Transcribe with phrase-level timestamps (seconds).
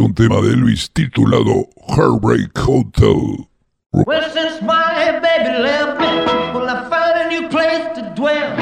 [0.00, 3.48] un tema de Elvis titulado Heartbreak Hotel.
[3.92, 6.06] Well, since my baby left me,
[6.54, 8.56] well, I found a new place to dwell.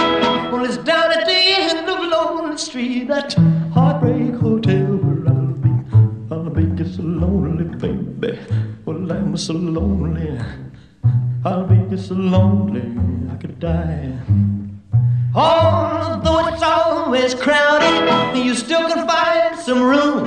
[0.50, 3.34] Well, it's down at the end of Lonely Street, that
[3.72, 5.70] heartbreak hotel where I'll be.
[6.30, 8.38] I'll be just so lonely, baby.
[8.84, 10.40] Well, I'm so lonely.
[11.44, 12.82] I'll be just so lonely,
[13.30, 14.57] I could die.
[15.40, 20.26] Although it's always crowded, you still can find some room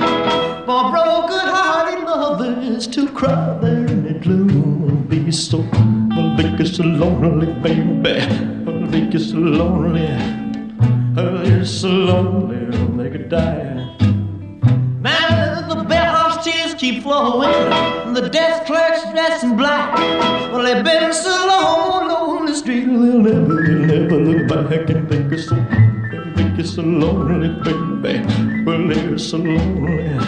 [0.64, 5.06] for broken-hearted lovers to cry there in the gloom.
[5.10, 5.68] Be so,
[6.12, 8.20] I'll be so lonely, baby.
[8.66, 10.08] I'll be so lonely.
[11.18, 13.94] I'll be so lonely, they could die.
[14.98, 17.50] Man, the bellhop's tears keep flowing.
[17.50, 19.94] And the desk clerk's dressed in black.
[20.50, 22.11] Well, they've been so long
[22.42, 25.54] on the street, they'll never, they'll never look back and think it's so,
[26.34, 27.48] think it's so lonely,
[28.02, 28.64] baby.
[28.64, 30.18] Well, they're so lonely.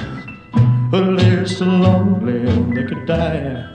[0.93, 2.39] Well, they're so lonely,
[2.73, 3.69] they could die.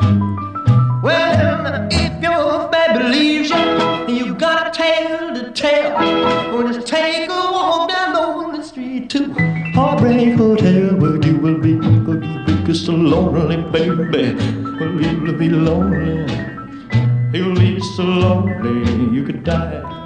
[1.04, 5.96] Well, if your baby leaves you, you got a tale to tell.
[6.54, 9.34] Well, just take a walk down the street to
[9.74, 14.34] Heartbreak Hotel, where you will be, where you will be so lonely, baby.
[14.80, 16.49] Well, you will be lonely.
[17.32, 19.99] You'll leave be so lonely, you could die.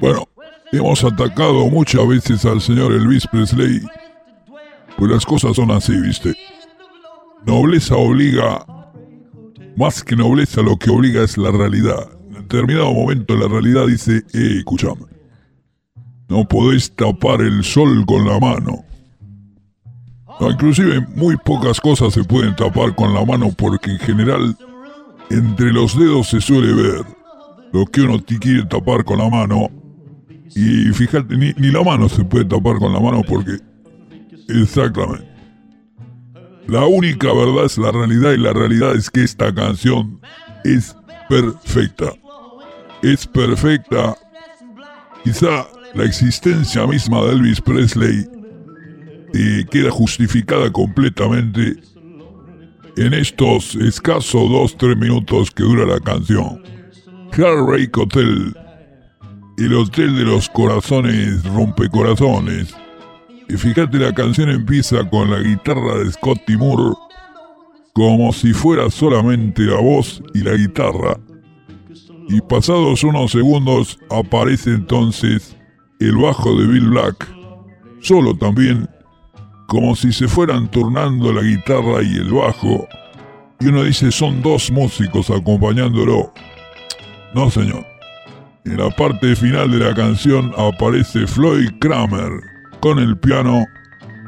[0.00, 0.26] Bueno,
[0.72, 3.80] hemos atacado muchas veces al señor Elvis Presley,
[4.96, 6.34] pues las cosas son así, ¿viste?
[7.46, 8.66] Nobleza obliga,
[9.76, 12.08] más que nobleza lo que obliga es la realidad.
[12.28, 15.06] En determinado momento la realidad dice, eh, escúchame,
[16.28, 18.89] no podés tapar el sol con la mano.
[20.40, 24.56] No, inclusive muy pocas cosas se pueden tapar con la mano porque en general
[25.28, 27.04] entre los dedos se suele ver
[27.72, 29.70] lo que uno quiere tapar con la mano
[30.54, 33.58] y fíjate, ni, ni la mano se puede tapar con la mano porque...
[34.48, 35.28] Exactamente.
[36.66, 40.20] La única verdad es la realidad y la realidad es que esta canción
[40.64, 40.96] es
[41.28, 42.12] perfecta.
[43.02, 44.16] Es perfecta.
[45.22, 48.39] Quizá la existencia misma de Elvis Presley
[49.70, 51.76] queda justificada completamente
[52.96, 56.62] en estos escasos 2-3 minutos que dura la canción.
[57.32, 58.54] Heartbreak Hotel
[59.60, 62.74] el hotel de los corazones rompecorazones.
[63.48, 66.96] Y fíjate, la canción empieza con la guitarra de Scotty Moore,
[67.92, 71.18] como si fuera solamente la voz y la guitarra.
[72.28, 75.54] Y pasados unos segundos aparece entonces
[75.98, 77.28] el bajo de Bill Black,
[78.00, 78.88] solo también,
[79.70, 82.88] como si se fueran turnando la guitarra y el bajo.
[83.60, 86.32] Y uno dice, son dos músicos acompañándolo.
[87.34, 87.86] No, señor.
[88.64, 92.32] En la parte final de la canción aparece Floyd Kramer
[92.80, 93.64] con el piano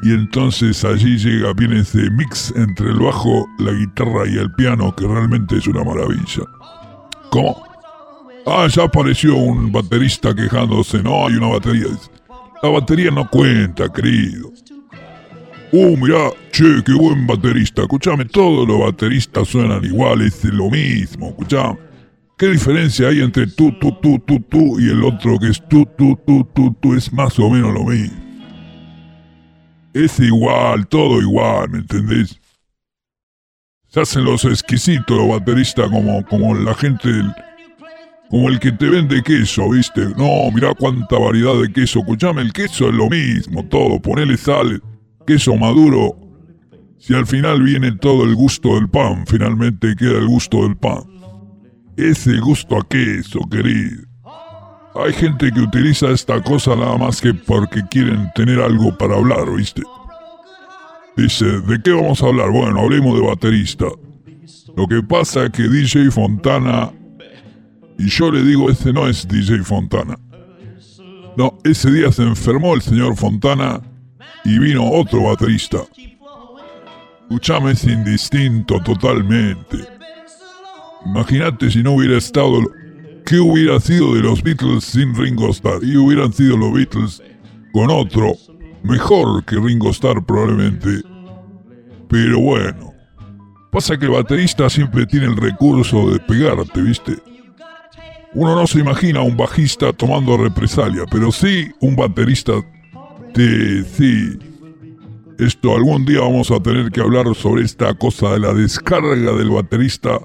[0.01, 4.95] y entonces allí llega, viene ese mix entre el bajo, la guitarra y el piano
[4.95, 6.45] que realmente es una maravilla.
[7.31, 7.61] ¿Cómo?
[8.47, 11.03] Ah, ya apareció un baterista quejándose.
[11.03, 11.87] No, hay una batería.
[12.61, 14.53] La batería no cuenta, querido.
[15.75, 17.81] Uh, mirá, che, qué buen baterista.
[17.81, 21.29] Escuchame, todos los bateristas suenan iguales, es lo mismo.
[21.29, 21.79] Escuchame.
[22.37, 25.83] ¿Qué diferencia hay entre tú, tú, tú, tú, tú y el otro que es tú,
[25.97, 26.93] tú, tú, tú, tú?
[26.93, 28.15] Es más o menos lo mismo.
[29.95, 32.39] Es igual, todo igual, ¿me entendés?
[33.87, 37.09] Se hacen los exquisitos los bateristas como, como la gente,
[38.29, 40.01] como el que te vende queso, ¿viste?
[40.17, 41.99] No, mirá cuánta variedad de queso.
[41.99, 43.99] Escuchame, el queso es lo mismo, todo.
[43.99, 44.79] Ponele sal,
[45.25, 46.17] queso maduro.
[46.97, 51.03] Si al final viene todo el gusto del pan, finalmente queda el gusto del pan.
[51.97, 54.03] Ese gusto a queso, querido.
[54.95, 59.51] Hay gente que utiliza esta cosa nada más que porque quieren tener algo para hablar,
[59.55, 59.81] ¿viste?
[61.17, 62.51] Dice, ¿de qué vamos a hablar?
[62.51, 63.85] Bueno, hablemos de baterista.
[64.75, 66.91] Lo que pasa es que DJ Fontana...
[67.99, 70.17] Y yo le digo, ese no es DJ Fontana.
[71.37, 73.81] No, ese día se enfermó el señor Fontana
[74.45, 75.79] y vino otro baterista.
[77.21, 79.77] Escuchame, es indistinto totalmente.
[81.05, 82.61] Imagínate si no hubiera estado...
[83.25, 85.81] ¿Qué hubiera sido de los Beatles sin Ringo Starr?
[85.81, 87.23] Y hubieran sido los Beatles
[87.71, 88.33] con otro,
[88.83, 91.01] mejor que Ringo Starr probablemente.
[92.09, 92.93] Pero bueno,
[93.71, 97.15] pasa que el baterista siempre tiene el recurso de pegarte, ¿viste?
[98.33, 102.53] Uno no se imagina a un bajista tomando represalia, pero sí un baterista
[103.33, 103.83] de...
[103.83, 104.39] sí.
[105.39, 109.49] Esto algún día vamos a tener que hablar sobre esta cosa de la descarga del
[109.49, 110.19] baterista,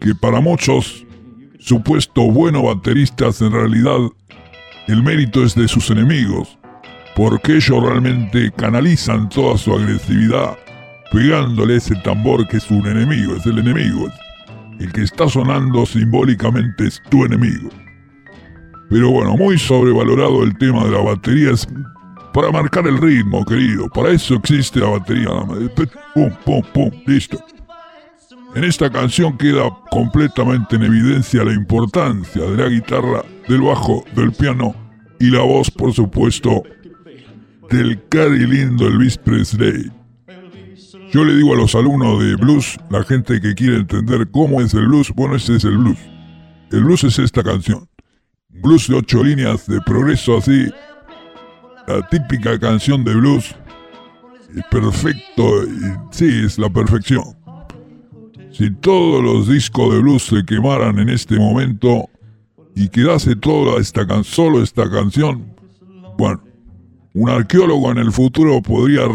[0.00, 1.06] que para muchos
[1.58, 3.98] supuesto buenos bateristas en realidad
[4.88, 6.58] el mérito es de sus enemigos,
[7.14, 10.56] porque ellos realmente canalizan toda su agresividad
[11.10, 14.08] pegándole ese tambor que es un enemigo, es el enemigo.
[14.78, 17.68] El que está sonando simbólicamente es tu enemigo.
[18.88, 21.68] Pero bueno, muy sobrevalorado el tema de la batería es
[22.32, 23.88] para marcar el ritmo, querido.
[23.88, 25.30] Para eso existe la batería.
[26.14, 27.38] Pum, pum, pum, listo.
[28.54, 34.32] En esta canción queda completamente en evidencia la importancia de la guitarra, del bajo, del
[34.32, 34.74] piano
[35.20, 36.62] y la voz, por supuesto,
[37.70, 39.92] del cari lindo Elvis Presley.
[41.12, 44.74] Yo le digo a los alumnos de blues, la gente que quiere entender cómo es
[44.74, 45.98] el blues, bueno, ese es el blues.
[46.70, 47.88] El blues es esta canción.
[48.48, 50.68] Blues de ocho líneas de progreso así.
[51.90, 53.52] La típica canción de blues.
[54.70, 55.64] Perfecto.
[56.12, 57.24] Sí, es la perfección.
[58.52, 62.08] Si todos los discos de blues se quemaran en este momento
[62.76, 65.52] y quedase toda esta can solo esta canción,
[66.16, 66.40] bueno,
[67.14, 69.06] un arqueólogo en el futuro podría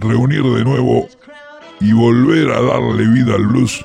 [0.00, 1.06] reunir de nuevo
[1.80, 3.84] y volver a darle vida al blues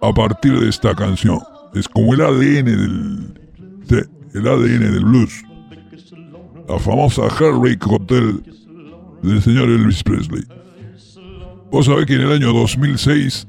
[0.00, 1.40] a partir de esta canción.
[1.74, 5.45] Es como el ADN del, el ADN del blues.
[6.68, 8.42] La famosa Heartbreak Hotel
[9.22, 10.44] del señor Elvis Presley.
[11.70, 13.46] Vos sabés que en el año 2006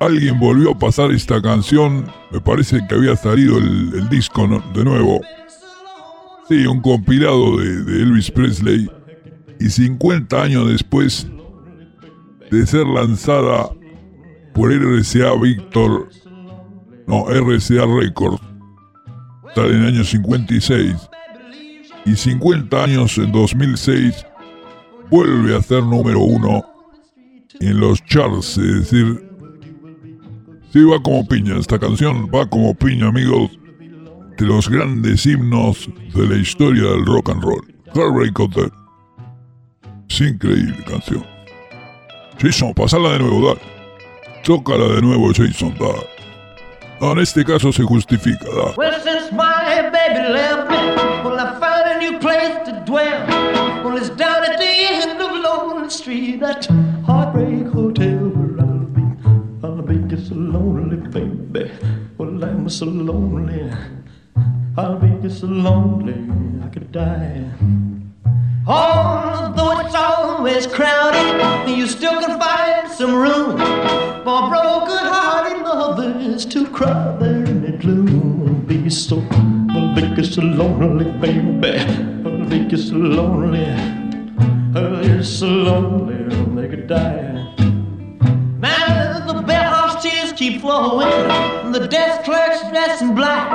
[0.00, 2.06] alguien volvió a pasar esta canción.
[2.30, 5.20] Me parece que había salido el, disco de nuevo.
[6.48, 8.90] Sí, un compilado de, de Elvis Presley.
[9.60, 11.26] Y 50 años después
[12.50, 13.70] de ser lanzada
[14.54, 16.08] por RCA Victor,
[17.06, 18.40] no, RCA Records,
[19.54, 21.09] tal en el año 56,
[22.06, 24.26] y 50 años en 2006,
[25.10, 26.64] vuelve a ser número uno
[27.60, 29.24] en los charts, es decir,
[30.72, 33.50] sí va como piña, esta canción va como piña, amigos,
[34.38, 37.74] de los grandes himnos de la historia del rock and roll.
[37.94, 38.72] Heartbreak Hotel.
[40.08, 41.24] Es increíble canción.
[42.40, 43.60] Jason, pasala de nuevo, dale.
[44.44, 46.19] Tócala de nuevo, Jason, dale.
[47.00, 48.46] No, en este caso se justifica.
[48.76, 50.76] Well, since my baby left me,
[51.24, 53.26] well, I found a new place to dwell.
[53.82, 56.66] Well, it's down at the end of Lonely Street, that
[57.06, 59.02] heartbreak hotel where I'll be.
[59.64, 61.70] I'll be just so lonely, baby.
[62.18, 63.72] Well, I'm so lonely.
[64.76, 66.14] I'll be just so lonely,
[66.62, 67.48] I could die.
[68.66, 73.56] Although it's always crowded, you still can find some room
[74.22, 75.29] for broken-hearted
[76.00, 78.64] lovers to cry there in the gloom.
[78.66, 79.22] Be so,
[79.70, 81.78] I'll be so lonely, baby.
[82.24, 83.66] I'll be so lonely.
[84.74, 86.18] Oh, you're so lonely,
[86.56, 87.54] they could die.
[88.58, 93.52] Now the bellhop's tears keep flowing, and the desk clerk's dressed in black.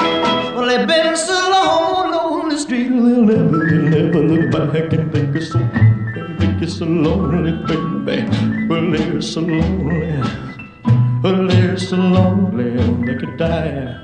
[0.56, 5.12] Well, they've been so long on the street, they'll never, they'll never look back and
[5.12, 5.60] think it's so,
[6.40, 8.68] think it's so lonely, baby.
[8.68, 10.45] Well, they're so lonely,
[11.22, 12.72] well, they're so lonely,
[13.06, 14.02] they could die.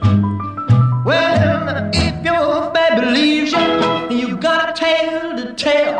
[1.06, 5.96] Well, if your baby leaves you, you got a tale to tell.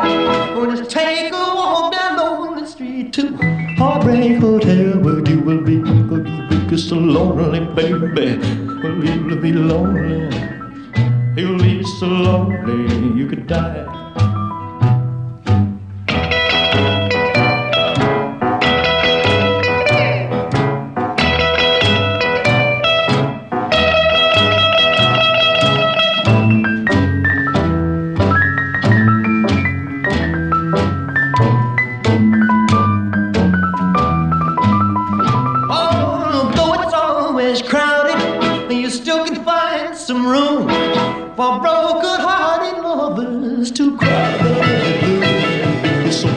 [0.56, 3.36] Well, just take a walk down lonely street to
[3.78, 8.38] Heartbreak Hotel, where you will be, where you will be so lonely, baby.
[8.82, 10.30] Well, you will be lonely.
[11.36, 13.91] You'll be so lonely, you could die.
[37.52, 40.66] is crowded, you still can find some room
[41.36, 46.10] for broken-hearted lovers to cry their.
[46.10, 46.28] So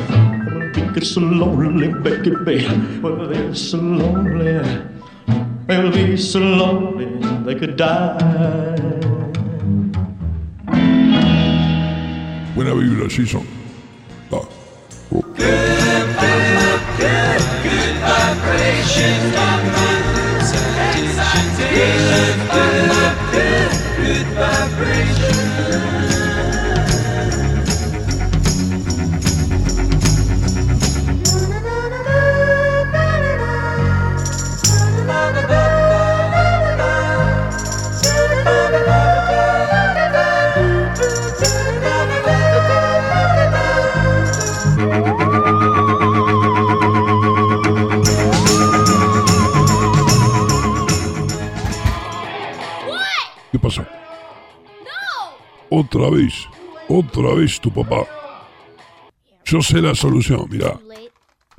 [0.97, 2.99] it's so lonely, baby, baby.
[2.99, 4.59] Well, it's so lonely.
[5.67, 7.07] They'll be so lonely
[7.45, 8.17] they could die.
[12.55, 13.47] Whenever you see son.
[14.33, 14.35] Ah.
[14.35, 14.45] Uh,
[15.11, 19.84] good, good, good, good vibrations.
[21.73, 23.15] Goodbye,
[23.97, 25.04] good vibration.
[55.77, 56.47] Otra vez,
[56.87, 58.07] otra vez tu papá.
[59.43, 60.79] Yo sé la solución, mira.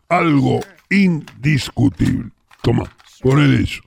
[0.09, 2.31] Algo indiscutible.
[2.63, 2.85] Toma,
[3.21, 3.83] ponele eso.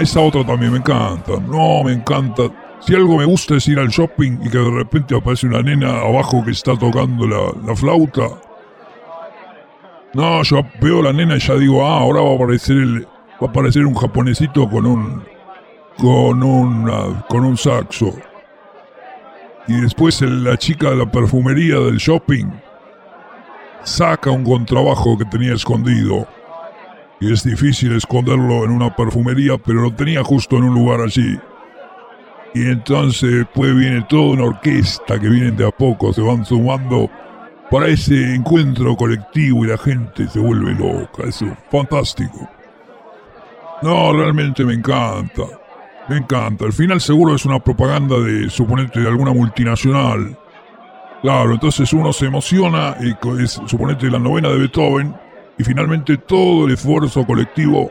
[0.00, 1.32] Esa otra también me encanta.
[1.48, 2.44] No, me encanta.
[2.80, 6.00] Si algo me gusta es ir al shopping y que de repente aparece una nena
[6.00, 8.28] abajo que está tocando la, la flauta.
[10.14, 13.06] No, yo veo la nena y ya digo, ah, ahora va a aparecer el,
[13.42, 15.22] va a aparecer un japonesito con un,
[15.98, 18.14] con un, con un saxo.
[19.68, 22.46] Y después la chica de la perfumería del shopping
[23.82, 26.26] saca un contrabajo que tenía escondido.
[27.20, 31.38] Y es difícil esconderlo en una perfumería, pero lo tenía justo en un lugar allí.
[32.54, 37.10] Y entonces después viene toda una orquesta que vienen de a poco, se van sumando
[37.70, 41.24] para ese encuentro colectivo y la gente se vuelve loca.
[41.26, 42.48] Eso es fantástico.
[43.82, 45.42] No, realmente me encanta.
[46.08, 46.64] Me encanta.
[46.64, 50.38] Al final seguro es una propaganda de, suponete, de alguna multinacional.
[51.22, 55.25] Claro, entonces uno se emociona y es, suponete, la novena de Beethoven
[55.58, 57.90] y finalmente todo el esfuerzo colectivo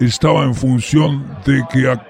[0.00, 2.06] estaba en función de que a,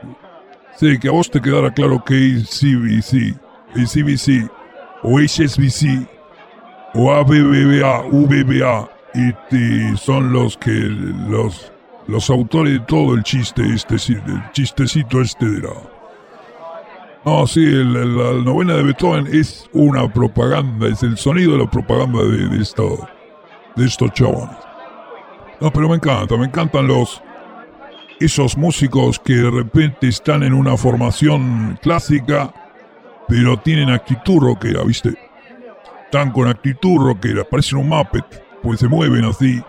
[0.77, 3.37] sí, que a vos te quedara claro que ACBC,
[3.75, 4.51] ACBC
[5.03, 6.09] o HSBC
[6.95, 8.89] o ABBA, VBA
[9.97, 11.73] son los que los
[12.07, 15.71] los autores de todo el chiste este, el chistecito este de la...
[17.25, 21.71] No, sí, el- la novena de Beethoven es una propaganda, es el sonido de la
[21.71, 23.07] propaganda de, de, esto,
[23.77, 24.57] de estos chavales.
[25.61, 27.23] No, pero me encanta, me encantan los...
[28.19, 32.53] Esos músicos que de repente están en una formación clásica,
[33.27, 35.15] pero tienen actitud rockera, ¿viste?
[36.05, 39.63] Están con actitud rockera, parecen un Muppet, pues se mueven así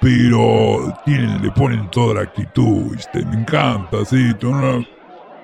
[0.00, 3.24] pero tienen, le ponen toda la actitud, ¿viste?
[3.26, 4.34] Me encanta, sí.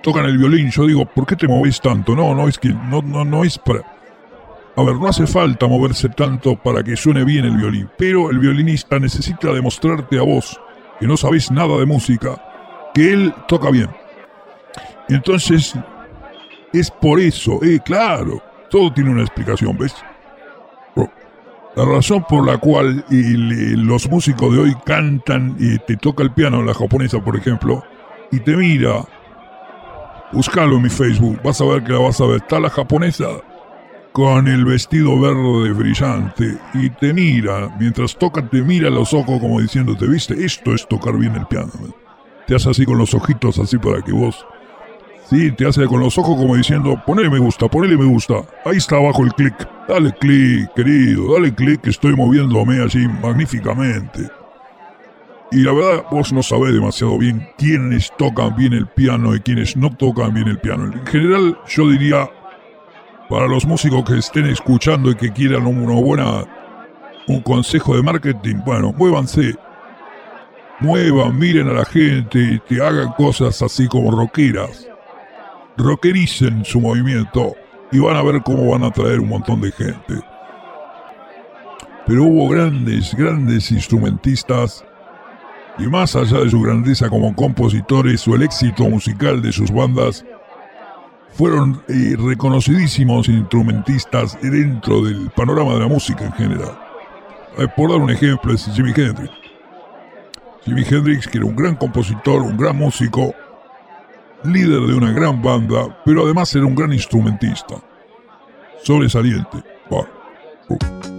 [0.02, 2.16] tocan el violín, yo digo, ¿por qué te moves tanto?
[2.16, 3.95] No, no, es que no, no, no es para...
[4.76, 8.38] A ver, no hace falta moverse tanto para que suene bien el violín, pero el
[8.38, 10.60] violinista necesita demostrarte a vos,
[11.00, 13.88] que no sabéis nada de música, que él toca bien.
[15.08, 15.74] Entonces,
[16.74, 19.94] es por eso, eh, claro, todo tiene una explicación, ¿ves?
[21.74, 26.32] La razón por la cual eh, los músicos de hoy cantan y te toca el
[26.32, 27.82] piano, la japonesa por ejemplo,
[28.32, 29.04] y te mira,
[30.32, 32.36] búscalo en mi Facebook, vas a ver que la vas a ver.
[32.36, 33.26] Está la japonesa
[34.16, 39.60] con el vestido verde brillante y te mira, mientras toca te mira los ojos como
[39.60, 41.70] diciéndote, viste, esto es tocar bien el piano.
[42.46, 44.46] Te hace así con los ojitos así para que vos...
[45.28, 48.36] Sí, te hace con los ojos como diciendo, ponele me gusta, ponele me gusta.
[48.64, 49.54] Ahí está abajo el clic.
[49.86, 54.30] Dale clic, querido, dale clic estoy moviéndome así magníficamente.
[55.52, 59.76] Y la verdad, vos no sabés demasiado bien quiénes tocan bien el piano y quiénes
[59.76, 60.90] no tocan bien el piano.
[60.90, 62.30] En general, yo diría,
[63.28, 66.44] para los músicos que estén escuchando y que quieran una buena,
[67.28, 69.54] un consejo de marketing, bueno, muévanse.
[70.78, 74.86] Muevan, miren a la gente y te hagan cosas así como rockeras
[75.76, 77.54] rockericen su movimiento
[77.92, 80.20] y van a ver cómo van a atraer un montón de gente.
[82.06, 84.84] Pero hubo grandes, grandes instrumentistas
[85.78, 90.24] y más allá de su grandeza como compositores o el éxito musical de sus bandas,
[91.36, 96.78] fueron eh, reconocidísimos instrumentistas dentro del panorama de la música en general.
[97.58, 99.30] Eh, por dar un ejemplo es Jimi Hendrix.
[100.64, 103.34] Jimi Hendrix, que era un gran compositor, un gran músico,
[104.44, 107.76] líder de una gran banda, pero además era un gran instrumentista.
[108.82, 109.62] Sobresaliente.
[109.90, 110.08] Bueno,
[110.68, 111.15] uh.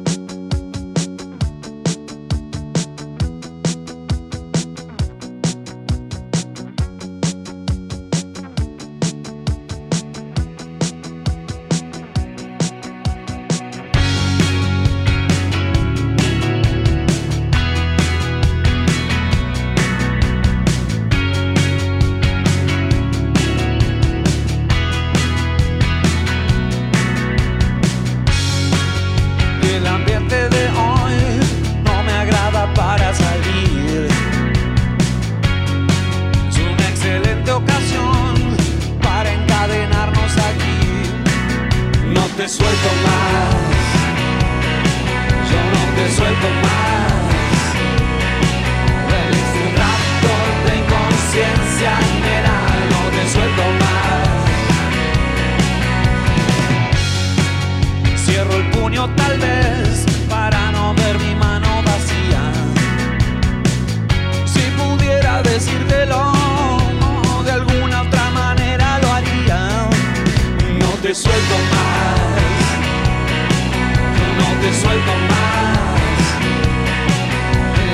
[74.67, 76.17] te suelto más.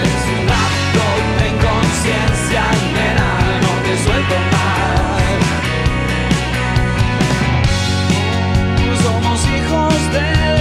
[0.09, 1.05] Es un acto
[1.37, 2.63] de inconsciencia,
[2.95, 3.29] nena,
[3.61, 5.21] no te suelto más.
[9.03, 10.52] Somos hijos de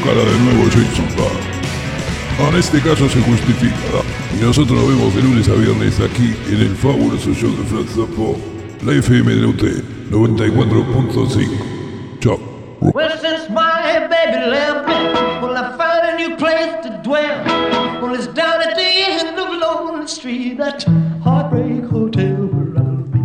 [0.00, 1.04] de nuevo Jason.
[2.48, 4.00] En este caso se justifica.
[4.34, 7.88] Y nosotros nos vemos de lunes a viernes aquí en el fabuloso show de Frank
[7.88, 8.38] Zappo,
[8.84, 9.62] la FM de UT
[10.10, 11.46] 94.5.
[12.20, 12.38] Chao.
[13.20, 14.94] Since my baby left me,
[15.42, 17.44] well, I found a new place to dwell.
[18.00, 19.52] Well, it's down at the end of
[20.08, 20.58] Street,
[21.22, 23.20] heartbreak hotel where I'll be.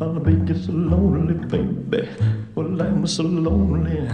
[0.00, 2.08] I'll be so lonely, baby.
[2.54, 4.08] Well, I'm so lonely.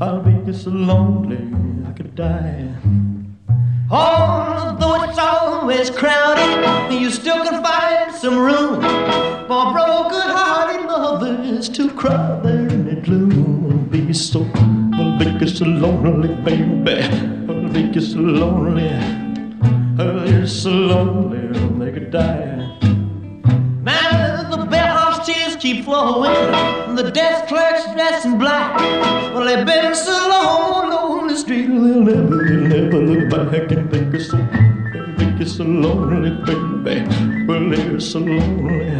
[0.00, 1.38] I'll be so lonely,
[1.88, 2.68] I could die.
[3.90, 8.80] Although it's always crowded, you still can find some room
[9.48, 13.88] for broken-hearted lovers to cry there in the gloom.
[13.90, 14.46] Be so,
[14.96, 17.02] well, be so lonely, baby.
[17.46, 18.92] Well, be so lonely.
[19.98, 22.57] Oh, you're so lonely, they could die.
[25.68, 26.30] Keep flowing,
[26.88, 28.74] and the desk clerk's dressed in black.
[29.34, 33.90] Well, they've been so long on the street, they'll never, they'll never look back and
[33.90, 34.38] think it's so,
[35.18, 37.44] think it's so lonely, baby.
[37.46, 38.98] Well, they're so lonely,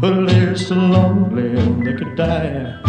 [0.00, 1.50] well, they're so lonely,
[1.84, 2.80] they could die.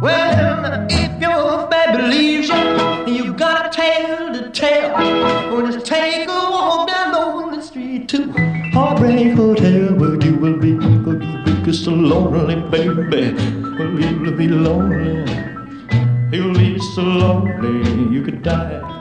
[0.00, 5.52] Well, if your baby leaves you, you've got a tale to tell.
[5.52, 6.41] Or just take a
[11.82, 13.34] so lonely, baby.
[13.76, 15.26] Well, you'll be lonely.
[16.30, 18.91] You'll be so lonely, you could die.